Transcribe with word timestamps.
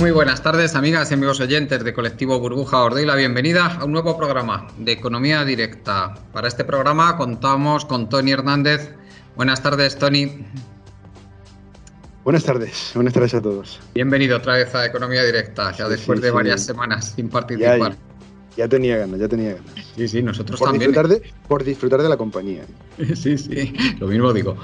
Muy 0.00 0.12
buenas 0.12 0.42
tardes, 0.42 0.74
amigas 0.74 1.10
y 1.10 1.14
amigos 1.14 1.40
oyentes 1.40 1.84
de 1.84 1.92
Colectivo 1.92 2.38
Burbuja. 2.40 2.84
Os 2.84 2.94
doy 2.94 3.04
la 3.04 3.14
bienvenida 3.16 3.66
a 3.78 3.84
un 3.84 3.92
nuevo 3.92 4.16
programa 4.16 4.66
de 4.78 4.92
Economía 4.92 5.44
Directa. 5.44 6.14
Para 6.32 6.48
este 6.48 6.64
programa 6.64 7.16
contamos 7.18 7.84
con 7.84 8.08
Tony 8.08 8.32
Hernández. 8.32 8.94
Buenas 9.36 9.62
tardes, 9.62 9.98
Tony. 9.98 10.46
Buenas 12.24 12.44
tardes, 12.44 12.92
buenas 12.94 13.12
tardes 13.12 13.34
a 13.34 13.42
todos. 13.42 13.78
Bienvenido 13.94 14.38
otra 14.38 14.54
vez 14.54 14.74
a 14.74 14.86
Economía 14.86 15.22
Directa, 15.22 15.72
ya 15.72 15.84
Sí, 15.86 15.90
después 15.92 16.18
sí, 16.18 16.22
de 16.24 16.28
sí. 16.30 16.34
varias 16.34 16.64
semanas 16.64 17.12
sin 17.16 17.26
Ya, 17.26 17.32
participar. 17.32 17.96
ya 18.56 18.68
tenía 18.68 18.96
ganas, 18.96 19.20
ya 19.20 19.28
tenía 19.28 19.54
ganas. 19.54 19.86
Sí, 19.96 20.08
sí, 20.08 20.22
nosotros 20.22 20.58
Por 20.60 20.70
también. 20.70 20.92
disfrutar, 20.92 21.08
de, 21.20 21.30
por 21.46 21.62
disfrutar 21.64 22.02
de 22.02 22.08
la 22.08 22.16
compañía. 22.16 22.62
Sí, 23.14 23.36
sí, 23.36 23.74
lo 23.98 24.06
mismo 24.06 24.32
digo. 24.32 24.56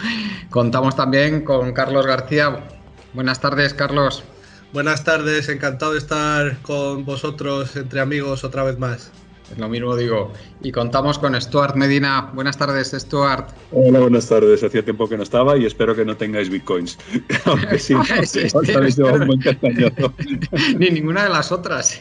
Contamos 0.50 0.96
también 0.96 1.42
con 1.42 1.72
Carlos 1.72 2.06
García. 2.06 2.68
Buenas 3.12 3.40
tardes, 3.40 3.72
Carlos. 3.74 4.22
Buenas 4.72 5.04
tardes, 5.04 5.48
encantado 5.48 5.92
de 5.92 5.98
estar 5.98 6.58
con 6.62 7.04
vosotros 7.04 7.76
entre 7.76 8.00
amigos 8.00 8.44
otra 8.44 8.62
vez 8.64 8.78
más. 8.78 9.10
Lo 9.56 9.68
mismo 9.68 9.94
digo. 9.96 10.32
Y 10.60 10.72
contamos 10.72 11.20
con 11.20 11.40
Stuart 11.40 11.76
Medina. 11.76 12.32
Buenas 12.34 12.58
tardes, 12.58 12.90
Stuart. 12.90 13.48
Hola, 13.70 14.00
buenas 14.00 14.28
tardes. 14.28 14.64
Hacía 14.64 14.84
tiempo 14.84 15.08
que 15.08 15.16
no 15.16 15.22
estaba 15.22 15.56
y 15.56 15.64
espero 15.64 15.94
que 15.94 16.04
no 16.04 16.16
tengáis 16.16 16.50
bitcoins. 16.50 16.98
Aunque 17.44 17.78
sí, 17.78 17.94
habéis 17.94 18.96
llevado 18.96 19.20
un 19.20 19.26
buen 19.28 19.40
castañazo. 19.40 20.12
Ni 20.78 20.90
ninguna 20.90 21.22
de 21.24 21.28
las 21.30 21.52
otras. 21.52 21.96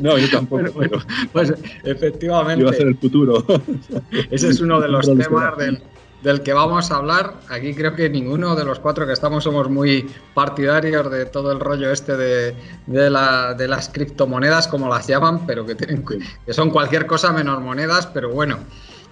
No, 0.00 0.16
yo 0.16 0.30
tampoco, 0.30 0.64
pero 0.78 0.98
Pues 1.32 1.52
efectivamente. 1.84 2.62
iba 2.62 2.70
a 2.70 2.74
ser 2.74 2.86
el 2.86 2.96
futuro. 2.96 3.44
Ese 4.30 4.48
es 4.48 4.60
uno 4.60 4.80
de 4.80 4.88
los 4.88 5.04
temas 5.06 5.58
del, 5.58 5.82
del 6.26 6.42
que 6.42 6.52
vamos 6.52 6.90
a 6.90 6.96
hablar. 6.96 7.34
Aquí 7.48 7.72
creo 7.72 7.94
que 7.94 8.10
ninguno 8.10 8.56
de 8.56 8.64
los 8.64 8.80
cuatro 8.80 9.06
que 9.06 9.12
estamos 9.12 9.44
somos 9.44 9.70
muy 9.70 10.10
partidarios 10.34 11.08
de 11.08 11.26
todo 11.26 11.52
el 11.52 11.60
rollo 11.60 11.92
este 11.92 12.16
de, 12.16 12.56
de 12.86 13.10
la- 13.10 13.54
de 13.54 13.68
las 13.68 13.88
criptomonedas, 13.90 14.66
como 14.66 14.88
las 14.88 15.06
llaman, 15.06 15.46
pero 15.46 15.64
que, 15.64 15.76
tienen, 15.76 16.04
que 16.44 16.52
son 16.52 16.70
cualquier 16.70 17.06
cosa 17.06 17.32
menos 17.32 17.60
monedas, 17.62 18.08
pero 18.08 18.30
bueno, 18.30 18.58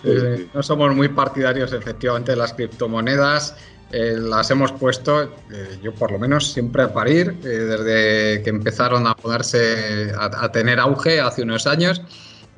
eh, 0.02 0.48
no 0.52 0.60
somos 0.64 0.92
muy 0.94 1.08
partidarios 1.08 1.72
efectivamente 1.72 2.32
de 2.32 2.36
las 2.36 2.52
criptomonedas. 2.52 3.54
eh, 3.92 4.16
las 4.18 4.50
hemos 4.50 4.72
puesto, 4.72 5.22
eh, 5.52 5.78
yo 5.80 5.94
por 5.94 6.10
lo 6.10 6.18
menos, 6.18 6.52
siempre 6.52 6.82
a 6.82 6.92
parir, 6.92 7.38
eh, 7.44 7.46
desde 7.46 8.42
que 8.42 8.50
empezaron 8.50 9.06
a 9.06 9.14
ponerse, 9.14 10.10
a- 10.19 10.44
a 10.44 10.50
tener 10.50 10.80
auge 10.80 11.20
hace 11.20 11.42
unos 11.42 11.69
años 11.69 12.03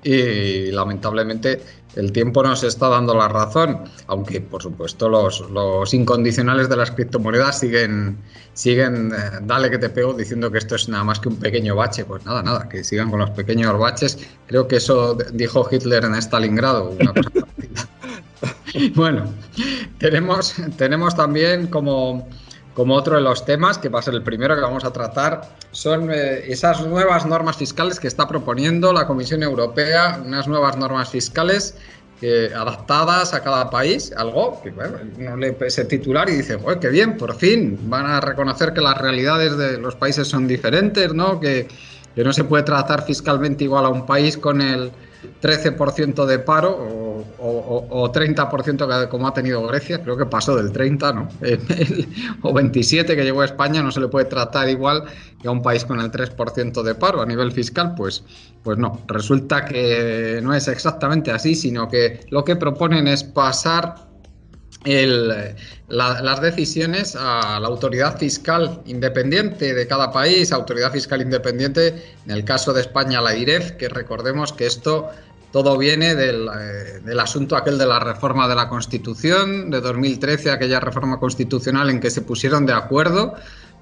y 0.07 0.71
lamentablemente 0.71 1.61
el 1.97 2.13
tiempo 2.13 2.43
nos 2.43 2.63
está 2.63 2.89
dando 2.89 3.15
la 3.15 3.27
razón, 3.27 3.85
aunque 4.07 4.41
por 4.41 4.63
supuesto 4.63 5.09
los, 5.09 5.95
incondicionales 5.95 6.69
de 6.69 6.77
las 6.77 6.93
criptomonedas 6.93 7.59
siguen, 7.59 8.19
siguen, 8.53 9.13
eh, 9.13 9.39
dale 9.43 9.71
que 9.71 9.79
te 9.79 9.89
pego, 9.89 10.13
diciendo 10.13 10.53
que 10.53 10.59
esto 10.59 10.77
es 10.77 10.89
nada 10.89 11.03
más 11.03 11.19
que 11.19 11.29
un 11.29 11.37
pequeño 11.37 11.75
bache. 11.75 12.05
Pues 12.05 12.25
nada, 12.25 12.43
nada, 12.43 12.69
que 12.69 12.85
sigan 12.85 13.11
con 13.11 13.19
los 13.19 13.31
pequeños 13.31 13.77
baches. 13.79 14.19
Creo 14.47 14.69
que 14.69 14.77
eso 14.77 15.17
dijo 15.33 15.67
Hitler 15.71 16.05
en 16.05 16.15
Stalingrado, 16.15 16.91
una 16.91 17.13
cosa. 17.13 17.31
Bueno, 18.95 19.33
tenemos, 19.99 20.55
tenemos 20.77 21.17
también 21.17 21.69
como, 21.69 22.29
como 22.77 22.95
otro 22.95 23.17
de 23.17 23.23
los 23.23 23.47
temas, 23.47 23.79
que 23.79 23.89
va 23.89 24.01
a 24.01 24.03
ser 24.03 24.13
el 24.13 24.23
primero 24.23 24.55
que 24.55 24.61
vamos 24.61 24.85
a 24.85 24.93
tratar, 24.93 25.57
son 25.73 26.11
eh, 26.13 26.45
esas 26.47 26.87
nuevas 26.87 27.25
normas 27.25 27.57
fiscales 27.57 27.99
que 27.99 28.07
está 28.07 28.29
proponiendo 28.29 28.93
la 28.93 29.07
Comisión 29.07 29.43
Europea, 29.43 30.21
unas 30.23 30.47
nuevas 30.47 30.77
normas 30.77 31.09
fiscales 31.09 31.75
que, 32.21 32.53
adaptadas 32.55 33.33
a 33.33 33.43
cada 33.43 33.71
país, 33.71 34.13
algo 34.15 34.61
que 34.63 34.71
bueno, 34.73 34.99
uno 35.19 35.37
lee 35.39 35.57
ese 35.61 35.87
titular 35.87 36.29
y 36.29 36.33
dice, 36.33 36.57
"Joder, 36.57 36.79
qué 36.79 36.89
bien, 36.89 37.17
por 37.17 37.35
fin 37.35 37.79
van 37.85 38.05
a 38.05 38.21
reconocer 38.21 38.75
que 38.75 38.83
las 38.83 38.99
realidades 38.99 39.57
de 39.57 39.79
los 39.79 39.95
países 39.95 40.29
son 40.29 40.47
diferentes, 40.47 41.15
¿no? 41.15 41.41
Que, 41.41 41.69
que 42.15 42.25
no 42.25 42.33
se 42.35 42.45
puede 42.45 42.63
tratar 42.65 43.07
fiscalmente 43.07 43.65
igual 43.65 43.87
a 43.87 43.89
un 43.89 44.05
país 44.05 44.37
con 44.37 44.61
el 44.61 44.93
13% 45.41 46.27
de 46.27 46.39
paro 46.39 46.71
o, 46.71 47.25
o- 47.39 47.87
o- 47.89 48.03
o 48.03 48.11
30% 48.13 48.87
que- 48.89 49.09
como 49.09 49.27
ha 49.29 49.35
tenido 49.35 49.67
Grecia, 49.67 50.03
creo 50.03 50.17
que 50.17 50.27
pasó 50.27 50.57
del 50.57 50.73
30, 50.73 51.13
¿no? 51.13 51.29
o 52.43 52.53
27 52.53 53.17
que 53.17 53.25
llegó 53.25 53.43
a 53.43 53.47
España, 53.47 53.83
no 53.83 53.91
se 53.91 54.01
le 54.01 54.09
puede 54.09 54.27
tratar 54.27 54.69
igual 54.69 55.05
que 55.41 55.49
a 55.49 55.51
un 55.51 55.63
país 55.63 55.85
con 55.85 56.01
el 56.01 56.11
3% 56.11 56.83
de 56.83 56.95
paro 56.95 57.21
a 57.23 57.27
nivel 57.27 57.53
fiscal, 57.53 57.95
pues, 57.97 58.25
pues 58.63 58.79
no, 58.79 59.03
resulta 59.07 59.65
que 59.65 60.41
no 60.43 60.55
es 60.55 60.69
exactamente 60.69 61.31
así, 61.31 61.55
sino 61.55 61.89
que 61.89 62.21
lo 62.31 62.45
que 62.45 62.57
proponen 62.57 63.07
es 63.09 63.23
pasar 63.25 64.07
las 65.89 66.41
decisiones 66.41 67.17
a 67.17 67.59
la 67.61 67.67
autoridad 67.67 68.19
fiscal 68.19 68.83
independiente 68.87 69.75
de 69.75 69.87
cada 69.87 70.13
país, 70.13 70.53
autoridad 70.53 70.93
fiscal 70.93 71.21
independiente, 71.23 72.17
en 72.25 72.31
el 72.31 72.45
caso 72.45 72.73
de 72.73 72.83
España 72.83 73.21
la 73.21 73.37
IREF, 73.37 73.73
que 73.73 73.89
recordemos 73.89 74.53
que 74.53 74.67
esto 74.67 75.11
todo 75.53 75.79
viene 75.79 76.15
del, 76.15 76.49
eh, 76.49 77.01
del 77.05 77.19
asunto 77.19 77.57
aquel 77.57 77.79
de 77.79 77.87
la 77.87 77.99
reforma 77.99 78.47
de 78.47 78.55
la 78.55 78.69
Constitución 78.69 79.71
de 79.71 79.81
2013, 79.81 80.51
aquella 80.51 80.81
reforma 80.81 81.19
constitucional 81.19 81.89
en 81.91 82.01
que 82.01 82.11
se 82.11 82.23
pusieron 82.23 82.67
de 82.67 82.75
acuerdo 82.75 83.35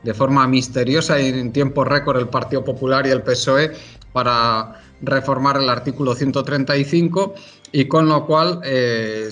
de 0.05 0.15
forma 0.15 0.47
misteriosa 0.47 1.21
y 1.21 1.29
en 1.29 1.53
tiempo 1.53 1.85
récord 1.85 2.19
el 2.19 2.29
Partido 2.29 2.63
Popular 2.63 3.07
y 3.07 3.11
el 3.11 3.23
PSOE 3.23 3.73
para 4.15 4.81
reformar 5.03 5.57
el 5.59 5.69
artículo 5.69 6.15
135 6.15 7.35
y 7.73 7.87
con 7.87 8.09
lo 8.09 8.25
cual, 8.27 8.61
eh, 8.65 9.29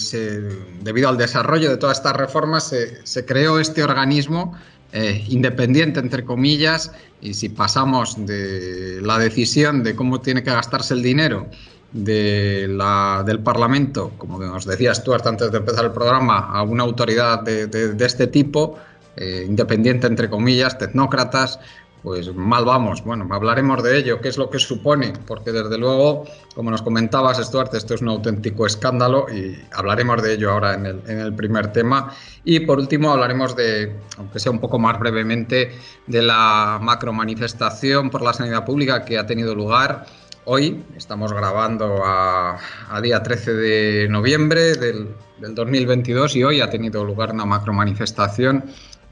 debido 0.82 1.08
al 1.08 1.16
desarrollo 1.16 1.70
de 1.70 1.76
todas 1.76 1.98
estas 1.98 2.16
reformas, 2.16 2.64
se, 2.68 3.06
se 3.06 3.24
creó 3.24 3.60
este 3.60 3.84
organismo 3.84 4.52
eh, 4.92 5.24
independiente, 5.28 6.00
entre 6.00 6.24
comillas, 6.24 6.90
y 7.22 7.32
si 7.34 7.48
pasamos 7.48 8.26
de 8.26 8.98
la 9.02 9.18
decisión 9.18 9.82
de 9.84 9.94
cómo 9.94 10.20
tiene 10.20 10.42
que 10.42 10.50
gastarse 10.50 10.92
el 10.94 11.02
dinero 11.02 11.46
de 11.92 12.66
la- 12.68 13.22
del 13.24 13.38
Parlamento, 13.38 14.10
como 14.18 14.38
nos 14.40 14.66
decía 14.66 14.92
Stuart 14.94 15.26
antes 15.26 15.50
de 15.52 15.58
empezar 15.58 15.84
el 15.84 15.92
programa, 15.92 16.38
a 16.50 16.62
una 16.62 16.82
autoridad 16.82 17.40
de 17.42 17.96
este 18.04 18.26
tipo, 18.26 18.76
eh, 19.16 19.44
independiente, 19.46 20.06
entre 20.06 20.28
comillas, 20.30 20.78
tecnócratas, 20.78 21.60
pues 22.02 22.34
mal 22.34 22.64
vamos. 22.64 23.04
Bueno, 23.04 23.28
hablaremos 23.30 23.82
de 23.82 23.96
ello, 23.96 24.20
qué 24.20 24.28
es 24.28 24.36
lo 24.36 24.50
que 24.50 24.58
supone, 24.58 25.12
porque 25.26 25.52
desde 25.52 25.78
luego, 25.78 26.24
como 26.54 26.70
nos 26.70 26.82
comentabas, 26.82 27.38
Stuart, 27.38 27.72
esto 27.74 27.94
es 27.94 28.02
un 28.02 28.08
auténtico 28.08 28.66
escándalo 28.66 29.26
y 29.32 29.56
hablaremos 29.72 30.20
de 30.22 30.34
ello 30.34 30.50
ahora 30.50 30.74
en 30.74 30.86
el, 30.86 31.34
primer 31.34 31.72
tema. 31.72 32.12
Y 32.44 32.60
por 32.60 32.78
último 32.78 33.12
hablaremos 33.12 33.54
de, 33.54 33.96
aunque 34.18 34.40
sea 34.40 34.50
un 34.50 34.58
poco 34.58 34.78
más 34.78 34.98
brevemente, 34.98 35.72
de 36.08 36.22
la 36.22 36.78
macromanifestación 36.82 38.10
por 38.10 38.22
la 38.22 38.32
sanidad 38.32 38.64
pública 38.64 39.04
que 39.04 39.16
ha 39.16 39.26
tenido 39.26 39.54
lugar 39.54 40.06
hoy. 40.44 40.82
Estamos 40.96 41.32
grabando 41.32 42.02
a, 42.04 42.58
día 43.00 43.22
13 43.22 43.54
de 43.54 44.08
noviembre 44.08 44.74
del, 44.74 45.14
del 45.38 45.54
2022 45.54 46.34
y 46.34 46.42
hoy 46.42 46.60
ha 46.60 46.68
tenido 46.68 47.04
lugar 47.04 47.32
una 47.32 47.44
macromanifestación 47.44 48.64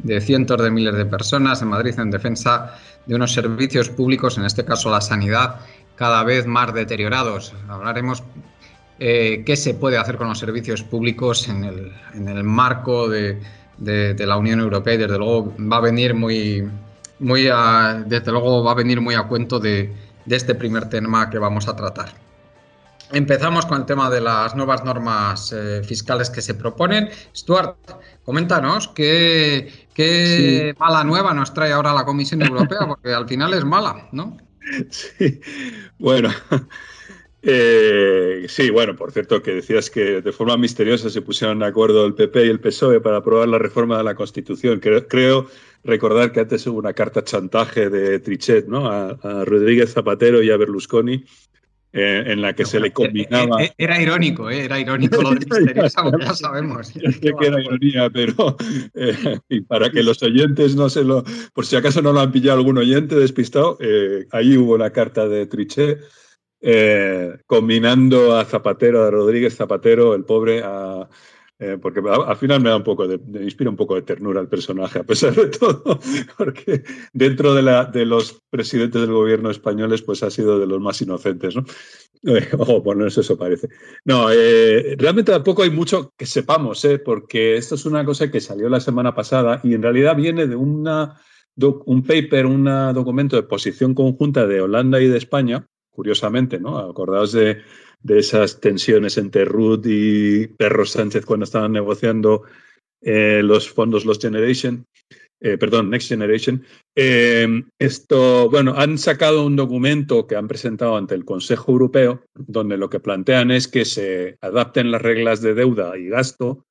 de 0.02 0.20
cientos 0.20 0.60
de 0.62 0.70
miles 0.70 0.94
de 0.94 1.06
personas 1.06 1.62
en 1.62 1.68
Madrid 1.68 1.98
en 1.98 2.10
defensa 2.10 2.76
de 3.06 3.14
unos 3.14 3.32
servicios 3.32 3.88
públicos, 3.88 4.38
en 4.38 4.44
este 4.44 4.64
caso 4.64 4.90
la 4.90 5.00
sanidad, 5.00 5.60
cada 5.96 6.22
vez 6.24 6.46
más 6.46 6.72
deteriorados. 6.72 7.52
Hablaremos 7.68 8.22
eh, 8.98 9.42
qué 9.44 9.56
se 9.56 9.74
puede 9.74 9.98
hacer 9.98 10.16
con 10.16 10.28
los 10.28 10.38
servicios 10.38 10.82
públicos 10.82 11.48
en 11.48 11.64
el, 11.64 11.92
en 12.14 12.28
el 12.28 12.44
marco 12.44 13.08
de, 13.08 13.40
de, 13.78 14.26
la 14.26 14.36
Unión 14.36 14.60
Europea 14.60 14.94
y 14.94 14.98
desde 14.98 15.18
luego 15.18 15.54
va 15.58 15.78
a 15.78 15.80
venir 15.80 16.14
muy, 16.14 16.68
muy 17.18 17.48
a, 17.52 18.04
desde 18.06 18.30
luego 18.30 18.62
va 18.62 18.72
a 18.72 18.74
venir 18.74 19.00
muy 19.00 19.14
a 19.14 19.22
cuento 19.22 19.58
de, 19.58 19.92
de 20.24 20.36
este 20.36 20.54
primer 20.54 20.88
tema 20.88 21.30
que 21.30 21.38
vamos 21.38 21.68
a 21.68 21.74
tratar. 21.76 22.12
Empezamos 23.12 23.66
con 23.66 23.80
el 23.80 23.86
tema 23.86 24.10
de 24.10 24.20
las 24.20 24.54
nuevas 24.54 24.84
normas 24.84 25.52
eh, 25.52 25.82
fiscales 25.84 26.30
que 26.30 26.42
se 26.42 26.54
proponen. 26.54 27.08
Stuart, 27.34 27.76
coméntanos 28.24 28.88
qué, 28.88 29.88
qué 29.94 30.74
mala 30.78 31.04
nueva 31.04 31.34
nos 31.34 31.52
trae 31.52 31.72
ahora 31.72 31.92
la 31.92 32.04
Comisión 32.04 32.42
Europea, 32.42 32.80
porque 32.88 33.12
al 33.12 33.28
final 33.28 33.54
es 33.54 33.64
mala, 33.64 34.08
¿no? 34.12 34.36
Sí, 34.90 35.40
bueno. 35.98 36.30
Eh, 37.42 38.44
sí, 38.50 38.68
bueno, 38.68 38.94
por 38.94 39.12
cierto, 39.12 39.42
que 39.42 39.54
decías 39.54 39.88
que 39.88 40.20
de 40.20 40.30
forma 40.30 40.58
misteriosa 40.58 41.08
se 41.08 41.22
pusieron 41.22 41.60
de 41.60 41.64
acuerdo 41.64 42.04
el 42.04 42.12
PP 42.12 42.44
y 42.44 42.50
el 42.50 42.60
PSOE 42.60 43.00
para 43.00 43.16
aprobar 43.16 43.48
la 43.48 43.56
reforma 43.56 43.96
de 43.96 44.04
la 44.04 44.14
Constitución. 44.14 44.78
Creo, 44.78 45.08
creo 45.08 45.46
recordar 45.82 46.32
que 46.32 46.40
antes 46.40 46.66
hubo 46.66 46.78
una 46.78 46.92
carta 46.92 47.24
chantaje 47.24 47.88
de 47.88 48.18
Trichet 48.18 48.66
¿no? 48.66 48.90
a, 48.90 49.12
a 49.22 49.44
Rodríguez 49.46 49.94
Zapatero 49.94 50.42
y 50.42 50.50
a 50.50 50.58
Berlusconi 50.58 51.24
eh, 51.92 52.22
en 52.24 52.40
la 52.40 52.54
que 52.54 52.64
se 52.64 52.78
le 52.78 52.88
eh, 52.88 52.92
combinaba. 52.92 53.64
Eh, 53.64 53.72
era 53.76 54.00
irónico, 54.00 54.48
era 54.48 54.78
irónico 54.78 55.20
lo 55.22 55.30
de 55.30 55.40
misteriosa, 55.40 56.04
ya 56.20 56.34
sabemos. 56.34 56.92
Ya 57.00 57.10
sé 57.10 57.32
que 57.38 57.46
era 57.46 57.60
ironía, 57.60 58.08
pero 58.10 58.56
y 59.48 59.60
para 59.62 59.90
que 59.90 60.02
los 60.02 60.22
oyentes 60.22 60.76
no 60.76 60.88
se 60.88 61.02
lo. 61.02 61.24
Por 61.52 61.66
si 61.66 61.74
acaso 61.74 62.00
no 62.00 62.12
lo 62.12 62.20
han 62.20 62.30
pillado 62.30 62.58
algún 62.58 62.78
oyente 62.78 63.16
despistado, 63.16 63.76
ahí 64.30 64.56
hubo 64.56 64.74
una 64.74 64.90
carta 64.90 65.26
de 65.26 65.46
Trichet 65.46 66.00
combinando 67.46 68.36
a 68.36 68.44
Zapatero, 68.44 69.04
a 69.04 69.10
Rodríguez 69.10 69.56
Zapatero, 69.56 70.14
el 70.14 70.24
pobre, 70.24 70.62
a 70.62 71.08
eh, 71.60 71.76
porque 71.80 72.00
al 72.00 72.36
final 72.38 72.62
me 72.62 72.70
da 72.70 72.76
un 72.76 72.82
poco 72.82 73.06
de, 73.06 73.18
me 73.18 73.42
inspira 73.42 73.68
un 73.68 73.76
poco 73.76 73.94
de 73.94 74.00
ternura 74.00 74.40
el 74.40 74.48
personaje, 74.48 75.00
a 75.00 75.04
pesar 75.04 75.34
de 75.34 75.46
todo, 75.58 76.00
porque 76.38 76.82
dentro 77.12 77.54
de, 77.54 77.60
la, 77.60 77.84
de 77.84 78.06
los 78.06 78.40
presidentes 78.48 79.02
del 79.02 79.12
gobierno 79.12 79.50
españoles, 79.50 80.00
pues 80.00 80.22
ha 80.22 80.30
sido 80.30 80.58
de 80.58 80.66
los 80.66 80.80
más 80.80 81.02
inocentes, 81.02 81.54
¿no? 81.54 81.64
Eh, 82.22 82.48
ojo, 82.58 82.82
por 82.82 82.96
no 82.96 83.06
eso 83.06 83.36
parece. 83.36 83.68
No, 84.06 84.30
eh, 84.30 84.96
realmente 84.98 85.32
tampoco 85.32 85.62
hay 85.62 85.70
mucho 85.70 86.14
que 86.16 86.24
sepamos, 86.24 86.82
¿eh? 86.86 86.98
porque 86.98 87.58
esto 87.58 87.74
es 87.74 87.84
una 87.84 88.06
cosa 88.06 88.30
que 88.30 88.40
salió 88.40 88.70
la 88.70 88.80
semana 88.80 89.14
pasada 89.14 89.60
y 89.62 89.74
en 89.74 89.82
realidad 89.82 90.16
viene 90.16 90.46
de 90.46 90.56
una, 90.56 91.20
un 91.56 92.02
paper, 92.02 92.46
un 92.46 92.64
documento 92.94 93.36
de 93.36 93.42
posición 93.42 93.94
conjunta 93.94 94.46
de 94.46 94.62
Holanda 94.62 94.98
y 94.98 95.08
de 95.08 95.18
España, 95.18 95.66
curiosamente, 95.90 96.58
¿no? 96.58 96.78
Acordaos 96.78 97.32
de 97.32 97.58
de 98.02 98.18
esas 98.18 98.60
tensiones 98.60 99.18
entre 99.18 99.44
Ruth 99.44 99.84
y 99.84 100.46
Perro 100.48 100.86
Sánchez 100.86 101.26
cuando 101.26 101.44
estaban 101.44 101.72
negociando 101.72 102.42
eh, 103.02 103.40
los 103.42 103.70
fondos 103.70 104.04
Los 104.04 104.18
Generation, 104.18 104.86
eh, 105.40 105.56
perdón, 105.56 105.90
Next 105.90 106.08
Generation. 106.08 106.64
Eh, 106.94 107.62
esto, 107.78 108.50
bueno, 108.50 108.74
han 108.76 108.98
sacado 108.98 109.46
un 109.46 109.56
documento 109.56 110.26
que 110.26 110.36
han 110.36 110.48
presentado 110.48 110.96
ante 110.96 111.14
el 111.14 111.24
Consejo 111.24 111.72
Europeo, 111.72 112.24
donde 112.34 112.76
lo 112.76 112.90
que 112.90 113.00
plantean 113.00 113.50
es 113.50 113.68
que 113.68 113.84
se 113.84 114.36
adapten 114.40 114.90
las 114.90 115.02
reglas 115.02 115.40
de 115.40 115.54
deuda 115.54 115.96
y 115.96 116.08
gasto, 116.08 116.66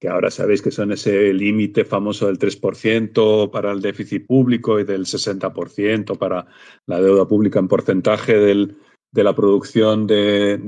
que 0.00 0.08
ahora 0.08 0.30
sabéis 0.30 0.62
que 0.62 0.70
son 0.70 0.92
ese 0.92 1.32
límite 1.32 1.84
famoso 1.84 2.26
del 2.26 2.38
3% 2.38 3.50
para 3.50 3.72
el 3.72 3.80
déficit 3.80 4.26
público 4.26 4.78
y 4.78 4.84
del 4.84 5.06
60% 5.06 6.18
para 6.18 6.46
la 6.86 7.00
deuda 7.00 7.26
pública 7.26 7.58
en 7.58 7.68
porcentaje 7.68 8.36
del, 8.36 8.76
de 9.14 9.22
la 9.22 9.34
producción 9.34 10.08
de, 10.08 10.58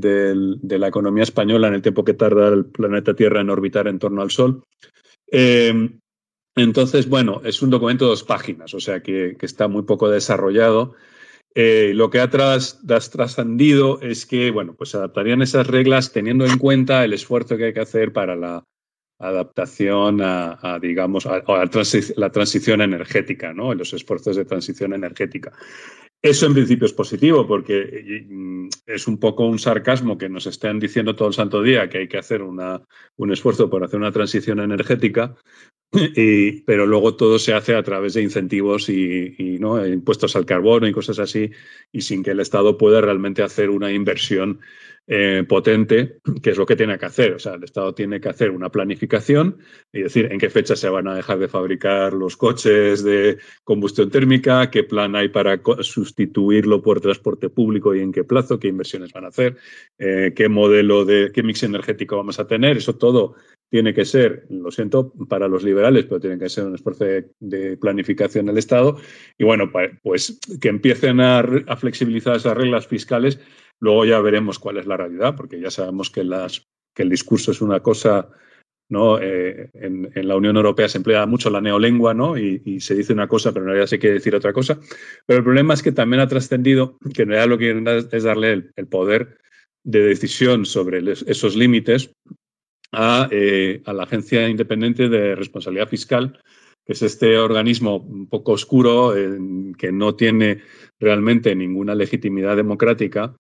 la 0.62 0.88
economía 0.88 1.24
española 1.24 1.66
en 1.66 1.74
el 1.74 1.82
tiempo 1.82 2.04
que 2.04 2.14
tarda 2.14 2.46
el 2.48 2.66
planeta 2.66 3.14
Tierra 3.14 3.40
en 3.40 3.50
orbitar 3.50 3.88
en 3.88 3.98
torno 3.98 4.22
al 4.22 4.30
Sol. 4.30 4.62
Eh, 5.32 5.90
entonces, 6.54 7.08
bueno, 7.08 7.42
es 7.44 7.60
un 7.60 7.70
documento 7.70 8.04
de 8.04 8.10
dos 8.10 8.22
páginas, 8.22 8.72
o 8.72 8.78
sea 8.78 9.02
que, 9.02 9.36
está 9.40 9.66
muy 9.66 9.82
poco 9.82 10.08
desarrollado. 10.08 10.94
Eh, 11.56 11.90
lo 11.94 12.08
que 12.08 12.20
ha 12.20 12.30
trascendido 12.30 14.00
es 14.00 14.26
que, 14.26 14.52
bueno, 14.52 14.74
pues 14.74 14.94
adaptarían 14.94 15.42
esas 15.42 15.66
reglas 15.66 16.12
teniendo 16.12 16.46
en 16.46 16.58
cuenta 16.58 17.04
el 17.04 17.14
esfuerzo 17.14 17.56
que 17.56 17.64
hay 17.64 17.74
que 17.74 17.80
hacer 17.80 18.12
para 18.12 18.36
la 18.36 18.62
adaptación 19.18 20.20
a, 20.22 20.78
digamos, 20.80 21.26
a, 21.26 21.42
la 22.16 22.30
transición 22.30 22.80
energética, 22.80 23.52
¿no? 23.52 23.74
Los 23.74 23.92
esfuerzos 23.92 24.36
de 24.36 24.44
transición 24.44 24.92
energética. 24.92 25.52
Eso 26.22 26.46
en 26.46 26.54
principio 26.54 26.86
es 26.86 26.92
positivo 26.92 27.46
porque 27.46 28.24
mm, 28.28 28.68
es 28.86 29.06
un 29.06 29.18
poco 29.18 29.46
un 29.46 29.58
sarcasmo 29.58 30.18
que 30.18 30.28
nos 30.28 30.46
estén 30.46 30.80
diciendo 30.80 31.14
todo 31.14 31.28
el 31.28 31.34
santo 31.34 31.62
día 31.62 31.88
que 31.88 31.98
hay 31.98 32.08
que 32.08 32.18
hacer 32.18 32.42
un 32.42 33.32
esfuerzo 33.32 33.70
por 33.70 33.84
hacer 33.84 33.98
una 34.00 34.12
transición 34.12 34.60
energética, 34.60 35.36
pero 36.66 36.86
luego 36.86 37.16
todo 37.16 37.38
se 37.38 37.54
hace 37.54 37.74
a 37.74 37.82
través 37.82 38.14
de 38.14 38.22
incentivos 38.22 38.88
y, 38.88 39.58
¿no? 39.60 39.86
impuestos 39.86 40.34
al 40.36 40.46
carbono 40.46 40.88
y 40.88 40.92
cosas 40.92 41.18
así, 41.18 41.50
y 41.92 42.00
sin 42.00 42.22
que 42.22 42.32
el 42.32 42.40
Estado 42.40 42.76
pueda 42.76 43.00
realmente 43.00 43.42
hacer 43.42 43.70
una 43.70 43.92
inversión 43.92 44.60
eh, 45.08 45.44
potente, 45.48 46.18
que 46.42 46.50
es 46.50 46.58
lo 46.58 46.66
que 46.66 46.74
tiene 46.74 46.98
que 46.98 47.06
hacer. 47.06 47.34
O 47.34 47.38
sea, 47.38 47.54
el 47.54 47.62
Estado 47.62 47.94
tiene 47.94 48.20
que 48.20 48.28
hacer 48.28 48.50
una 48.50 48.70
planificación 48.70 49.58
y 49.92 50.02
decir 50.02 50.32
en 50.32 50.38
qué 50.38 50.50
fecha 50.50 50.74
se 50.74 50.88
van 50.88 51.06
a 51.06 51.14
dejar 51.14 51.38
de 51.38 51.46
fabricar 51.46 52.12
los 52.12 52.36
coches 52.36 53.04
de 53.04 53.38
combustión 53.62 54.10
térmica, 54.10 54.68
qué 54.70 54.82
plan 54.82 55.14
hay 55.14 55.28
para 55.28 55.60
sustituirlo 55.80 56.82
por 56.82 57.00
transporte 57.00 57.48
público 57.48 57.94
y 57.94 58.00
en 58.00 58.10
qué 58.10 58.24
plazo, 58.24 58.58
qué 58.58 58.66
inversiones 58.66 59.12
van 59.12 59.26
a 59.26 59.28
hacer, 59.28 59.56
eh, 59.98 60.32
qué 60.34 60.48
modelo 60.48 61.04
de, 61.04 61.30
qué 61.32 61.44
mix 61.44 61.62
energético 61.62 62.16
vamos 62.16 62.40
a 62.40 62.46
tener. 62.48 62.76
Eso 62.76 62.96
todo 62.96 63.36
tiene 63.68 63.94
que 63.94 64.04
ser, 64.04 64.46
lo 64.48 64.70
siento 64.70 65.12
para 65.28 65.48
los 65.48 65.62
liberales, 65.62 66.04
pero 66.06 66.20
tiene 66.20 66.38
que 66.38 66.48
ser 66.48 66.64
un 66.64 66.74
esfuerzo 66.74 67.04
de, 67.04 67.76
planificación 67.76 68.46
del 68.46 68.58
Estado. 68.58 68.96
Y 69.38 69.44
bueno, 69.44 69.70
pues 70.02 70.40
que 70.60 70.68
empiecen 70.68 71.20
a, 71.20 71.40
a 71.40 71.76
flexibilizar 71.76 72.36
esas 72.36 72.56
reglas 72.56 72.86
fiscales 72.86 73.40
Luego 73.80 74.04
ya 74.04 74.20
veremos 74.20 74.58
cuál 74.58 74.78
es 74.78 74.86
la 74.86 74.96
realidad, 74.96 75.34
porque 75.36 75.60
ya 75.60 75.70
sabemos 75.70 76.10
que, 76.10 76.22
el 76.22 77.10
discurso 77.10 77.50
es 77.50 77.60
una 77.60 77.80
cosa, 77.80 78.30
¿no? 78.88 79.18
Eh, 79.20 79.70
en, 79.74 80.10
la 80.26 80.36
Unión 80.36 80.56
Europea 80.56 80.88
se 80.88 80.98
emplea 80.98 81.26
mucho 81.26 81.50
la 81.50 81.60
neolengua, 81.60 82.14
¿no? 82.14 82.38
Y, 82.38 82.80
se 82.80 82.94
dice 82.94 83.12
una 83.12 83.28
cosa, 83.28 83.52
pero 83.52 83.64
en 83.64 83.68
realidad 83.68 83.86
se 83.86 83.98
quiere 83.98 84.14
decir 84.14 84.34
otra 84.34 84.52
cosa. 84.52 84.80
Pero 85.26 85.38
el 85.38 85.44
problema 85.44 85.74
es 85.74 85.82
que 85.82 85.92
también 85.92 86.20
ha 86.20 86.28
trascendido 86.28 86.96
que 87.14 87.22
en 87.22 87.28
realidad 87.28 87.48
lo 87.48 87.58
que 87.58 87.64
quieren 87.64 88.08
es 88.10 88.22
darle 88.22 88.70
el, 88.74 88.86
poder 88.86 89.38
de 89.84 90.00
decisión 90.00 90.64
sobre 90.64 91.02
esos 91.26 91.54
límites 91.54 92.10
eh, 93.30 93.82
a 93.84 93.92
la 93.92 94.04
Agencia 94.04 94.48
Independiente 94.48 95.08
de 95.10 95.34
Responsabilidad 95.34 95.88
Fiscal, 95.88 96.40
que 96.86 96.94
es 96.94 97.02
este 97.02 97.36
organismo 97.36 97.96
un 97.96 98.26
poco 98.26 98.52
oscuro, 98.52 99.12
que 99.76 99.92
no 99.92 100.14
tiene 100.14 100.62
realmente 100.98 101.54
ninguna 101.54 101.94
legitimidad 101.94 102.56
democrática 102.56 103.36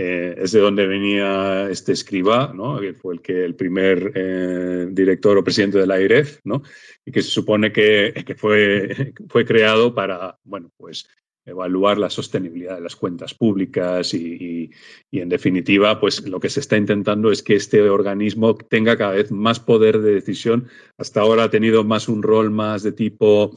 eh, 0.00 0.36
es 0.38 0.52
de 0.52 0.60
donde 0.60 0.86
venía 0.86 1.68
este 1.68 1.90
escriba, 1.90 2.52
¿no? 2.54 2.78
fue 3.02 3.14
el, 3.14 3.20
que, 3.20 3.44
el 3.44 3.56
primer 3.56 4.12
eh, 4.14 4.86
director 4.92 5.36
o 5.36 5.42
presidente 5.42 5.76
de 5.78 5.88
la 5.88 6.00
IREF, 6.00 6.38
¿no? 6.44 6.62
y 7.04 7.10
que 7.10 7.20
se 7.20 7.30
supone 7.30 7.72
que, 7.72 8.14
que, 8.24 8.36
fue, 8.36 9.12
fue 9.28 9.44
creado 9.44 9.92
para 9.92 10.38
bueno, 10.44 10.70
pues, 10.76 11.08
evaluar 11.44 11.98
la 11.98 12.10
sostenibilidad 12.10 12.76
de 12.76 12.82
las 12.82 12.94
cuentas 12.94 13.34
públicas 13.34 14.14
y, 14.14 14.70
y, 15.10 15.18
en 15.18 15.28
definitiva, 15.28 15.98
pues 15.98 16.24
lo 16.28 16.38
que 16.38 16.48
se 16.48 16.60
está 16.60 16.76
intentando 16.76 17.32
es 17.32 17.42
que 17.42 17.56
este 17.56 17.82
organismo 17.90 18.54
tenga 18.54 18.96
cada 18.96 19.14
vez 19.14 19.32
más 19.32 19.58
poder 19.58 19.98
de 19.98 20.14
decisión. 20.14 20.68
Hasta 20.96 21.22
ahora 21.22 21.42
ha 21.42 21.50
tenido 21.50 21.82
más 21.82 22.08
un 22.08 22.22
rol 22.22 22.52
más 22.52 22.84
de 22.84 22.92
tipo 22.92 23.56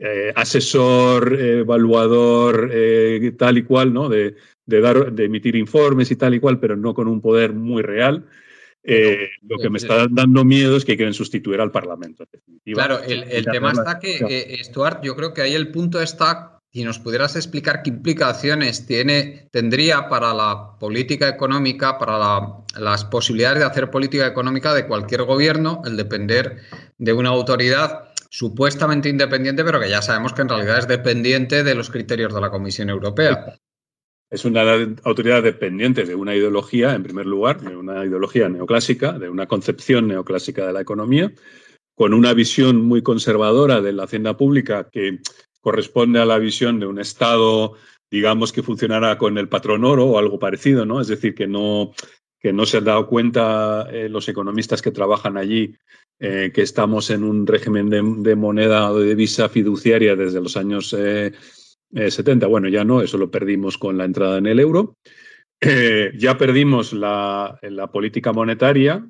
eh, 0.00 0.32
asesor, 0.34 1.38
evaluador, 1.38 2.70
tal 3.38 3.58
y 3.58 3.62
cual, 3.62 3.92
¿no? 3.92 4.08
De, 4.08 4.34
de, 4.66 4.80
dar, 4.80 5.12
de 5.12 5.24
emitir 5.26 5.54
informes 5.54 6.10
y 6.10 6.16
tal 6.16 6.34
y 6.34 6.40
cual, 6.40 6.58
pero 6.58 6.76
no 6.76 6.94
con 6.94 7.06
un 7.06 7.20
poder 7.20 7.52
muy 7.52 7.82
real. 7.82 8.26
Eh, 8.82 9.28
lo 9.42 9.58
que 9.58 9.68
me 9.68 9.76
está 9.76 10.06
dando 10.10 10.44
miedo 10.44 10.76
es 10.76 10.84
que 10.84 10.96
quieren 10.96 11.12
sustituir 11.12 11.60
al 11.60 11.70
Parlamento. 11.70 12.24
Claro, 12.64 13.00
el, 13.02 13.44
tema 13.44 13.72
está 13.72 13.98
que, 13.98 14.18
eh, 14.20 14.64
Stuart, 14.64 15.02
yo 15.02 15.14
creo 15.16 15.34
que 15.34 15.42
ahí 15.42 15.54
el 15.54 15.70
punto 15.70 16.00
está, 16.00 16.60
si 16.72 16.82
nos 16.82 16.98
pudieras 16.98 17.36
explicar 17.36 17.82
qué 17.82 17.90
implicaciones 17.90 18.86
tiene, 18.86 19.48
tendría 19.50 20.08
para 20.08 20.32
la 20.32 20.78
política 20.78 21.28
económica, 21.28 21.98
para 21.98 22.62
las 22.78 23.04
posibilidades 23.04 23.58
de 23.58 23.66
hacer 23.66 23.90
política 23.90 24.26
económica 24.26 24.72
de 24.72 24.86
cualquier 24.86 25.24
gobierno, 25.24 25.82
el 25.84 25.98
depender 25.98 26.60
de 26.96 27.12
una 27.12 27.28
autoridad 27.28 28.09
supuestamente 28.30 29.08
independiente, 29.08 29.64
pero 29.64 29.80
que 29.80 29.90
ya 29.90 30.00
sabemos 30.00 30.32
que 30.32 30.42
en 30.42 30.48
realidad 30.48 30.78
es 30.78 30.88
dependiente 30.88 31.64
de 31.64 31.74
los 31.74 31.90
criterios 31.90 32.32
de 32.32 32.40
la 32.40 32.50
Comisión 32.50 32.88
Europea. 32.88 33.58
Es 34.30 34.44
una 34.44 34.62
autoridad 35.02 35.42
dependiente 35.42 36.04
de 36.04 36.14
una 36.14 36.36
ideología, 36.36 36.94
en 36.94 37.02
primer 37.02 37.26
lugar, 37.26 37.60
de 37.60 37.76
una 37.76 38.04
ideología 38.04 38.48
neoclásica, 38.48 39.18
de 39.18 39.28
una 39.28 39.46
concepción 39.46 40.06
neoclásica 40.06 40.64
de 40.64 40.72
la 40.72 40.80
economía, 40.80 41.32
con 41.96 42.14
una 42.14 42.32
visión 42.32 42.80
muy 42.80 43.02
conservadora 43.02 43.80
de 43.80 43.92
la 43.92 44.04
hacienda 44.04 44.36
pública 44.36 44.88
que 44.90 45.18
corresponde 45.60 46.20
a 46.20 46.24
la 46.24 46.38
visión 46.38 46.78
de 46.78 46.86
un 46.86 47.00
Estado, 47.00 47.74
digamos, 48.08 48.52
que 48.52 48.62
funcionará 48.62 49.18
con 49.18 49.36
el 49.36 49.48
patrón 49.48 49.84
oro 49.84 50.06
o 50.06 50.18
algo 50.18 50.38
parecido, 50.38 50.86
¿no? 50.86 51.00
Es 51.00 51.08
decir, 51.08 51.34
que 51.34 51.48
no, 51.48 51.92
que 52.38 52.52
no 52.52 52.66
se 52.66 52.78
han 52.78 52.84
dado 52.84 53.08
cuenta 53.08 53.88
eh, 53.90 54.08
los 54.08 54.28
economistas 54.28 54.80
que 54.80 54.92
trabajan 54.92 55.36
allí 55.36 55.76
eh, 56.22 56.50
que 56.52 56.60
estamos 56.60 57.08
en 57.08 57.24
un 57.24 57.46
régimen 57.46 57.88
de, 57.88 58.36
moneda 58.36 58.92
o 58.92 58.98
de 59.00 59.08
divisa 59.08 59.48
fiduciaria 59.48 60.14
desde 60.16 60.42
los 60.42 60.54
años 60.58 60.94
eh, 60.98 61.32
70, 61.92 62.44
eh, 62.44 62.48
bueno, 62.48 62.68
ya 62.68 62.84
no, 62.84 63.00
eso 63.00 63.16
lo 63.16 63.30
perdimos 63.30 63.78
con 63.78 63.96
la 63.96 64.04
entrada 64.04 64.36
en 64.36 64.46
el 64.46 64.60
euro. 64.60 64.98
eh, 65.62 66.12
ya 66.16 66.36
perdimos 66.36 66.92
la, 66.92 67.58
política 67.90 68.32
monetaria 68.34 69.02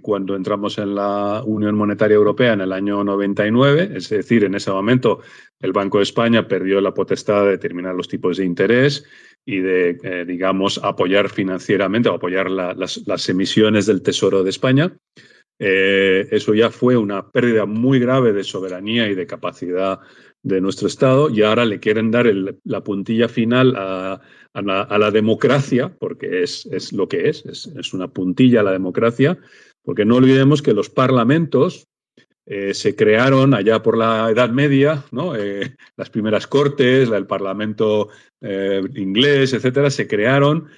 cuando 0.00 0.34
entramos 0.34 0.78
en 0.78 0.94
la 0.94 1.42
Unión 1.44 1.74
Monetaria 1.76 2.14
Europea 2.14 2.54
en 2.54 2.62
el 2.62 2.72
año 2.72 3.04
99, 3.04 3.92
es 3.94 4.08
decir, 4.08 4.44
en 4.44 4.54
ese 4.54 4.70
momento 4.70 5.20
el 5.60 5.72
Banco 5.72 5.98
de 5.98 6.04
España 6.04 6.48
perdió 6.48 6.80
la 6.80 6.94
potestad 6.94 7.44
de 7.44 7.50
determinar 7.52 7.94
los 7.94 8.08
tipos 8.08 8.38
de 8.38 8.44
interés 8.44 9.04
y 9.44 9.58
de, 9.58 10.24
digamos, 10.26 10.80
apoyar 10.82 11.28
financieramente 11.28 12.08
o 12.08 12.14
apoyar 12.14 12.50
las, 12.50 13.28
emisiones 13.28 13.86
del 13.86 14.02
Tesoro 14.02 14.42
de 14.42 14.50
España. 14.50 14.96
Eso 15.58 16.52
ya 16.54 16.70
fue 16.70 16.96
una 16.96 17.30
pérdida 17.30 17.64
muy 17.64 17.98
grave 17.98 18.32
de 18.32 18.44
soberanía 18.44 19.08
y 19.08 19.14
de 19.14 19.26
capacidad 19.26 20.00
de 20.46 20.60
nuestro 20.60 20.86
Estado 20.86 21.28
y 21.28 21.42
ahora 21.42 21.64
le 21.64 21.80
quieren 21.80 22.12
dar 22.12 22.32
la 22.64 22.84
puntilla 22.84 23.28
final 23.28 23.74
a, 23.76 24.20
la, 24.54 25.10
democracia, 25.10 25.94
porque 25.98 26.44
es, 26.44 26.66
es 26.66 26.92
lo 26.92 27.08
que 27.08 27.28
es, 27.28 27.44
es, 27.44 27.92
una 27.92 28.08
puntilla 28.08 28.60
a 28.60 28.62
la 28.62 28.70
democracia, 28.70 29.38
porque 29.82 30.04
no 30.04 30.16
olvidemos 30.16 30.62
que 30.62 30.72
los 30.72 30.88
parlamentos 30.88 31.88
eh, 32.46 32.74
se 32.74 32.94
crearon 32.94 33.54
allá 33.54 33.82
por 33.82 33.98
la 33.98 34.30
Edad 34.30 34.50
Media, 34.50 35.04
¿no? 35.10 35.34
Eh, 35.34 35.74
las 35.96 36.10
primeras 36.10 36.46
cortes, 36.46 37.10
el 37.10 37.26
Parlamento 37.26 38.08
eh, 38.40 38.82
inglés, 38.94 39.52
etcétera, 39.52 39.90
se 39.90 40.06
crearon 40.06 40.68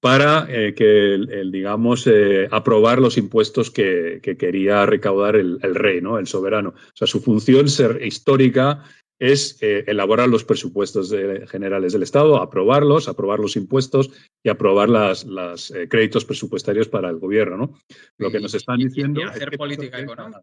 para 0.00 0.46
que, 0.46 1.14
el, 1.14 1.50
digamos, 1.50 2.08
aprobar 2.50 3.00
los 3.00 3.16
impuestos 3.16 3.70
que, 3.70 4.20
quería 4.38 4.86
recaudar 4.86 5.36
el, 5.36 5.58
el, 5.62 5.74
rey, 5.74 6.00
¿no? 6.00 6.18
el 6.18 6.26
soberano. 6.26 6.70
O 6.70 6.96
sea, 6.96 7.06
su 7.06 7.20
función 7.20 7.68
ser 7.68 8.00
histórica 8.04 8.84
es 9.18 9.58
eh, 9.62 9.84
elaborar 9.86 10.28
los 10.28 10.44
presupuestos 10.44 11.14
generales 11.48 11.92
del 11.92 12.02
Estado, 12.02 12.40
aprobarlos, 12.40 13.08
aprobar 13.08 13.40
los 13.40 13.56
impuestos 13.56 14.10
y 14.42 14.48
aprobar 14.48 14.88
los 14.88 15.24
las 15.24 15.70
eh, 15.70 15.88
créditos 15.88 16.24
presupuestarios 16.24 16.88
para 16.88 17.10
el 17.10 17.18
gobierno. 17.18 17.56
¿no? 17.56 17.78
Lo 18.18 18.30
que 18.30 18.40
nos 18.40 18.54
están 18.54 18.78
diciendo. 18.78 19.20
hacer 19.24 19.56
política 19.56 19.98
económica. 19.98 20.42